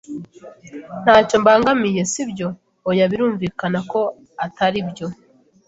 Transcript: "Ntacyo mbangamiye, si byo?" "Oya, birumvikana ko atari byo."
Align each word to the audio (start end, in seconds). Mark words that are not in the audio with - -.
"Ntacyo 1.03 1.35
mbangamiye, 1.41 2.01
si 2.11 2.21
byo?" 2.31 2.47
"Oya, 2.89 3.05
birumvikana 3.11 3.79
ko 3.91 3.99
atari 4.45 4.79
byo." 4.89 5.07